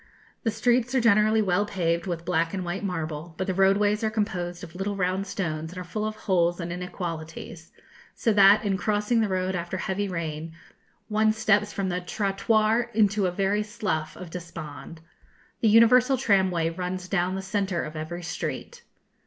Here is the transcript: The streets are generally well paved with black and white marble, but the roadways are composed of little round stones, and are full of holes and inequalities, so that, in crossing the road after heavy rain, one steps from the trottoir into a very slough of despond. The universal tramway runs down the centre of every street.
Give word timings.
The 0.41 0.49
streets 0.49 0.95
are 0.95 0.99
generally 0.99 1.43
well 1.43 1.63
paved 1.63 2.07
with 2.07 2.25
black 2.25 2.55
and 2.55 2.65
white 2.65 2.83
marble, 2.83 3.35
but 3.37 3.45
the 3.45 3.53
roadways 3.53 4.03
are 4.03 4.09
composed 4.09 4.63
of 4.63 4.73
little 4.73 4.95
round 4.95 5.27
stones, 5.27 5.71
and 5.71 5.77
are 5.77 5.83
full 5.83 6.05
of 6.07 6.15
holes 6.15 6.59
and 6.59 6.73
inequalities, 6.73 7.71
so 8.15 8.33
that, 8.33 8.65
in 8.65 8.77
crossing 8.77 9.21
the 9.21 9.27
road 9.29 9.53
after 9.55 9.77
heavy 9.77 10.07
rain, 10.07 10.53
one 11.07 11.31
steps 11.31 11.71
from 11.71 11.89
the 11.89 12.01
trottoir 12.01 12.89
into 12.95 13.27
a 13.27 13.31
very 13.31 13.61
slough 13.61 14.15
of 14.17 14.31
despond. 14.31 15.01
The 15.59 15.69
universal 15.69 16.17
tramway 16.17 16.71
runs 16.71 17.07
down 17.07 17.35
the 17.35 17.43
centre 17.43 17.83
of 17.83 17.95
every 17.95 18.23
street. 18.23 18.81